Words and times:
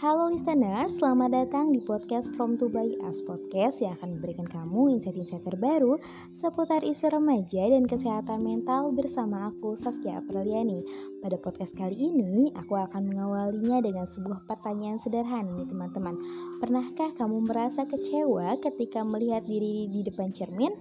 listeners, 0.00 0.96
selamat 0.96 1.28
datang 1.28 1.76
di 1.76 1.80
podcast 1.84 2.32
From 2.32 2.56
to 2.56 2.72
by 2.72 2.88
Us 3.04 3.20
Podcast 3.20 3.84
yang 3.84 3.92
akan 4.00 4.16
memberikan 4.16 4.48
kamu 4.48 4.96
insight-insight 4.96 5.44
terbaru 5.44 6.00
seputar 6.40 6.80
isu 6.80 7.12
remaja 7.12 7.68
dan 7.68 7.84
kesehatan 7.84 8.40
mental 8.40 8.96
bersama 8.96 9.52
aku 9.52 9.76
Saskia 9.76 10.24
Apriliani. 10.24 10.80
Pada 11.20 11.36
podcast 11.36 11.76
kali 11.76 12.00
ini, 12.00 12.48
aku 12.56 12.80
akan 12.80 13.12
mengawalinya 13.12 13.84
dengan 13.84 14.08
sebuah 14.08 14.48
pertanyaan 14.48 14.96
sederhana 15.04 15.52
nih 15.52 15.68
teman-teman. 15.68 16.16
Pernahkah 16.64 17.12
kamu 17.20 17.44
merasa 17.44 17.84
kecewa 17.84 18.56
ketika 18.56 19.04
melihat 19.04 19.44
diri 19.44 19.84
di 19.92 20.00
depan 20.00 20.32
cermin? 20.32 20.72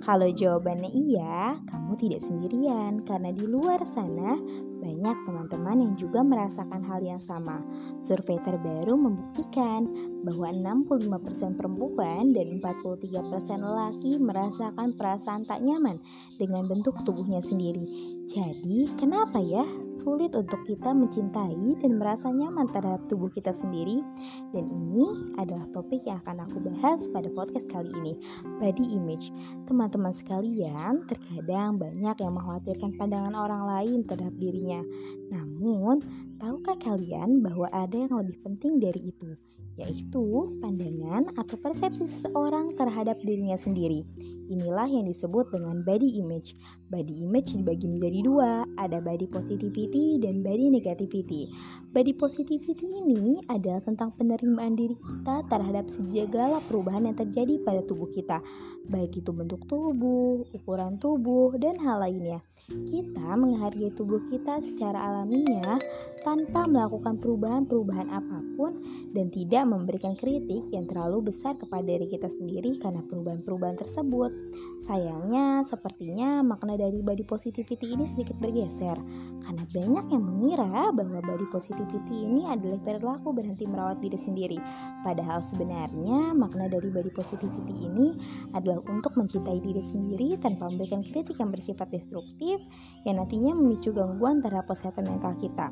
Kalau 0.00 0.32
jawabannya 0.32 0.88
iya, 0.96 1.60
kamu 1.68 1.92
tidak 2.00 2.24
sendirian 2.24 3.04
karena 3.04 3.36
di 3.36 3.44
luar 3.44 3.84
sana 3.84 4.40
banyak 4.76 5.16
teman-teman 5.24 5.76
yang 5.82 5.94
juga 5.96 6.20
merasakan 6.20 6.82
hal 6.84 7.00
yang 7.00 7.22
sama. 7.24 7.64
Survei 8.04 8.36
terbaru 8.44 8.94
membuktikan 8.94 9.88
bahwa 10.26 10.50
65% 10.50 11.54
perempuan 11.54 12.34
dan 12.34 12.58
43% 12.58 13.62
lelaki 13.62 14.18
merasakan 14.18 14.92
perasaan 14.98 15.46
tak 15.46 15.62
nyaman 15.62 16.02
dengan 16.36 16.66
bentuk 16.66 16.98
tubuhnya 17.06 17.40
sendiri. 17.46 17.86
Jadi, 18.26 18.90
kenapa 18.98 19.38
ya 19.38 19.62
sulit 20.02 20.34
untuk 20.34 20.60
kita 20.66 20.90
mencintai 20.92 21.78
dan 21.78 21.92
merasa 21.96 22.28
nyaman 22.28 22.66
terhadap 22.68 23.06
tubuh 23.06 23.30
kita 23.30 23.54
sendiri? 23.54 24.02
Dan 24.50 24.66
ini 24.66 25.06
adalah 25.38 25.64
topik 25.70 26.02
yang 26.04 26.18
akan 26.26 26.42
aku 26.42 26.58
bahas 26.58 27.06
pada 27.14 27.30
podcast 27.30 27.70
kali 27.70 27.88
ini, 28.02 28.18
body 28.58 28.86
image. 28.98 29.30
Teman-teman 29.70 30.10
sekalian, 30.10 31.06
terkadang 31.06 31.78
banyak 31.78 32.16
yang 32.18 32.32
mengkhawatirkan 32.34 32.98
pandangan 32.98 33.34
orang 33.38 33.62
lain 33.62 34.02
terhadap 34.02 34.34
dirinya. 34.36 34.65
Namun, 35.30 36.02
tahukah 36.42 36.74
kalian 36.82 37.44
bahwa 37.44 37.70
ada 37.70 37.94
yang 37.94 38.14
lebih 38.18 38.42
penting 38.42 38.82
dari 38.82 39.14
itu? 39.14 39.38
yaitu 39.76 40.56
pandangan 40.64 41.28
atau 41.36 41.56
persepsi 41.60 42.08
seseorang 42.08 42.72
terhadap 42.80 43.20
dirinya 43.20 43.60
sendiri. 43.60 44.08
Inilah 44.46 44.88
yang 44.88 45.04
disebut 45.04 45.52
dengan 45.52 45.84
body 45.84 46.22
image. 46.22 46.56
Body 46.88 47.26
image 47.26 47.52
dibagi 47.52 47.84
menjadi 47.84 48.18
dua, 48.24 48.50
ada 48.80 49.02
body 49.04 49.28
positivity 49.28 50.16
dan 50.22 50.40
body 50.40 50.72
negativity. 50.72 51.52
Body 51.92 52.14
positivity 52.16 52.86
ini 52.86 53.42
adalah 53.52 53.84
tentang 53.84 54.14
penerimaan 54.16 54.78
diri 54.78 54.96
kita 54.96 55.44
terhadap 55.50 55.90
segala 55.92 56.62
perubahan 56.64 57.10
yang 57.10 57.16
terjadi 57.18 57.60
pada 57.66 57.82
tubuh 57.84 58.08
kita, 58.14 58.40
baik 58.88 59.18
itu 59.18 59.34
bentuk 59.34 59.66
tubuh, 59.66 60.46
ukuran 60.56 60.96
tubuh, 61.02 61.52
dan 61.58 61.76
hal 61.82 62.00
lainnya. 62.00 62.40
Kita 62.66 63.38
menghargai 63.38 63.94
tubuh 63.94 64.18
kita 64.26 64.58
secara 64.58 64.98
alamiah 64.98 65.78
tanpa 66.26 66.66
melakukan 66.66 67.14
perubahan-perubahan 67.22 68.10
apa 68.10 68.42
pun 68.58 68.82
dan 69.14 69.30
tidak 69.30 69.62
memberikan 69.70 70.18
kritik 70.18 70.66
yang 70.74 70.82
terlalu 70.90 71.30
besar 71.30 71.54
kepada 71.54 71.86
diri 71.86 72.10
kita 72.10 72.26
sendiri 72.26 72.74
karena 72.82 73.06
perubahan-perubahan 73.06 73.78
tersebut. 73.78 74.34
Sayangnya, 74.82 75.62
sepertinya 75.70 76.42
makna 76.42 76.74
dari 76.74 76.98
body 76.98 77.22
positivity 77.22 77.94
ini 77.94 78.02
sedikit 78.10 78.34
bergeser 78.42 78.98
karena 79.46 79.62
banyak 79.70 80.06
yang 80.10 80.24
mengira 80.26 80.90
bahwa 80.90 81.22
body 81.22 81.46
positivity 81.54 82.26
ini 82.26 82.50
adalah 82.50 82.82
perilaku 82.82 83.30
berhenti 83.30 83.62
merawat 83.70 84.02
diri 84.02 84.18
sendiri. 84.18 84.58
Padahal 85.06 85.38
sebenarnya 85.54 86.34
makna 86.34 86.66
dari 86.66 86.90
body 86.90 87.14
positivity 87.14 87.86
ini 87.86 88.18
adalah 88.58 88.82
untuk 88.90 89.14
mencintai 89.14 89.62
diri 89.62 89.82
sendiri 89.86 90.34
tanpa 90.42 90.66
memberikan 90.66 91.06
kritik 91.06 91.38
yang 91.38 91.54
bersifat 91.54 91.94
destruktif 91.94 92.55
yang 93.06 93.22
nantinya 93.22 93.54
memicu 93.54 93.94
gangguan 93.94 94.42
terhadap 94.42 94.66
kesehatan 94.66 95.06
mental 95.06 95.32
kita. 95.38 95.70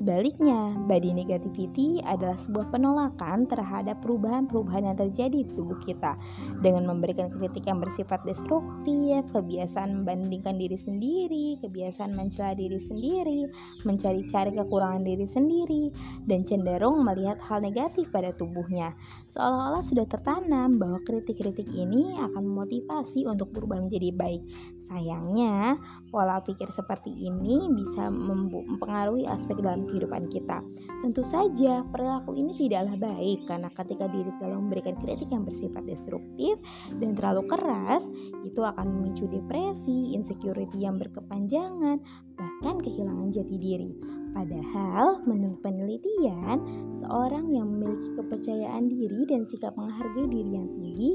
Sebaliknya, 0.00 0.80
body 0.88 1.12
negativity 1.12 2.00
adalah 2.00 2.32
sebuah 2.40 2.72
penolakan 2.72 3.44
terhadap 3.44 4.00
perubahan-perubahan 4.00 4.88
yang 4.88 4.96
terjadi 4.96 5.44
di 5.44 5.52
tubuh 5.52 5.76
kita 5.84 6.16
dengan 6.64 6.88
memberikan 6.88 7.28
kritik 7.36 7.68
yang 7.68 7.84
bersifat 7.84 8.24
destruktif, 8.24 9.28
kebiasaan 9.36 10.00
membandingkan 10.00 10.56
diri 10.56 10.80
sendiri, 10.80 11.60
kebiasaan 11.60 12.16
mencela 12.16 12.56
diri 12.56 12.80
sendiri, 12.80 13.44
mencari-cari 13.84 14.56
kekurangan 14.56 15.04
diri 15.04 15.28
sendiri, 15.28 15.92
dan 16.24 16.48
cenderung 16.48 17.04
melihat 17.04 17.36
hal 17.44 17.60
negatif 17.60 18.08
pada 18.08 18.32
tubuhnya. 18.32 18.96
Seolah-olah 19.36 19.84
sudah 19.84 20.08
tertanam 20.08 20.80
bahwa 20.80 20.96
kritik-kritik 21.04 21.68
ini 21.76 22.16
akan 22.16 22.40
memotivasi 22.40 23.28
untuk 23.28 23.52
berubah 23.52 23.84
menjadi 23.84 24.16
baik. 24.16 24.79
Sayangnya, 24.90 25.78
pola 26.10 26.42
pikir 26.42 26.66
seperti 26.66 27.14
ini 27.14 27.70
bisa 27.70 28.10
mempengaruhi 28.10 29.22
aspek 29.30 29.62
dalam 29.62 29.86
kehidupan 29.86 30.26
kita. 30.26 30.58
Tentu 31.06 31.22
saja, 31.22 31.86
perilaku 31.94 32.34
ini 32.34 32.58
tidaklah 32.58 32.98
baik 32.98 33.46
karena 33.46 33.70
ketika 33.70 34.10
diri 34.10 34.34
telah 34.42 34.58
memberikan 34.58 34.98
kritik 34.98 35.30
yang 35.30 35.46
bersifat 35.46 35.86
destruktif 35.86 36.58
dan 36.98 37.14
terlalu 37.14 37.46
keras, 37.46 38.02
itu 38.42 38.66
akan 38.66 38.98
memicu 38.98 39.30
depresi, 39.30 40.10
insecurity 40.18 40.82
yang 40.82 40.98
berkepanjangan, 40.98 42.02
bahkan 42.34 42.76
kehilangan 42.82 43.30
jati 43.30 43.56
diri. 43.62 44.19
Padahal, 44.30 45.20
menurut 45.26 45.58
penelitian, 45.60 46.62
seorang 47.02 47.50
yang 47.50 47.66
memiliki 47.66 48.14
kepercayaan 48.14 48.86
diri 48.86 49.26
dan 49.26 49.42
sikap 49.44 49.74
menghargai 49.74 50.30
diri 50.30 50.50
yang 50.54 50.68
tinggi 50.78 51.10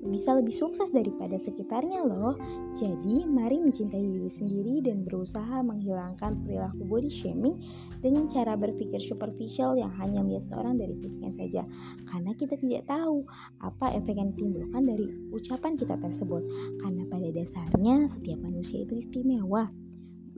bisa 0.00 0.32
lebih 0.32 0.54
sukses 0.56 0.88
daripada 0.88 1.36
sekitarnya 1.36 2.00
loh. 2.00 2.38
Jadi, 2.78 3.28
mari 3.28 3.60
mencintai 3.60 4.00
diri 4.00 4.30
sendiri 4.32 4.80
dan 4.80 5.04
berusaha 5.04 5.60
menghilangkan 5.60 6.40
perilaku 6.46 6.82
body 6.88 7.12
shaming 7.12 7.60
dengan 8.00 8.24
cara 8.30 8.56
berpikir 8.56 9.02
superficial 9.02 9.76
yang 9.76 9.92
hanya 10.00 10.24
melihat 10.24 10.48
seorang 10.56 10.80
dari 10.80 10.96
fisiknya 11.04 11.32
saja. 11.36 11.62
Karena 12.08 12.32
kita 12.32 12.56
tidak 12.56 12.88
tahu 12.88 13.28
apa 13.60 13.92
efek 13.92 14.16
yang 14.16 14.32
ditimbulkan 14.32 14.82
dari 14.88 15.06
ucapan 15.36 15.76
kita 15.76 16.00
tersebut. 16.00 16.42
Karena 16.80 17.02
pada 17.10 17.28
dasarnya 17.28 18.08
setiap 18.08 18.38
manusia 18.40 18.80
itu 18.86 19.04
istimewa 19.04 19.68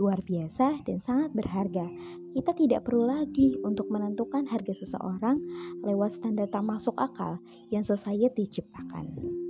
luar 0.00 0.20
biasa 0.24 0.84
dan 0.86 1.02
sangat 1.04 1.34
berharga. 1.36 1.86
Kita 2.32 2.52
tidak 2.56 2.88
perlu 2.88 3.08
lagi 3.08 3.58
untuk 3.66 3.92
menentukan 3.92 4.48
harga 4.48 4.72
seseorang 4.72 5.36
lewat 5.84 6.16
standar 6.16 6.48
tak 6.48 6.64
masuk 6.64 6.96
akal 6.96 7.36
yang 7.68 7.84
society 7.84 8.48
ciptakan. 8.48 9.41